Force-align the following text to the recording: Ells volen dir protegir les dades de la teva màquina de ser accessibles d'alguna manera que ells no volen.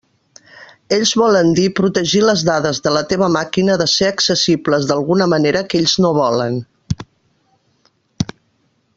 Ells 0.95 1.09
volen 1.21 1.49
dir 1.59 1.65
protegir 1.79 2.21
les 2.23 2.45
dades 2.47 2.79
de 2.87 2.93
la 2.95 3.03
teva 3.11 3.27
màquina 3.35 3.75
de 3.81 3.87
ser 3.91 4.07
accessibles 4.13 4.87
d'alguna 4.93 5.27
manera 5.35 5.61
que 5.75 5.81
ells 5.83 5.93
no 6.07 6.13
volen. 6.21 6.57